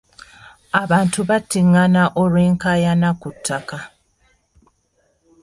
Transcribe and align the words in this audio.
Abantu 0.81 1.19
battingana 1.29 2.03
olw'enkaayana 2.21 3.09
ku 3.21 3.29
ttaka. 3.35 3.79